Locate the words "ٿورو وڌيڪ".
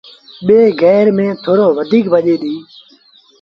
1.43-2.05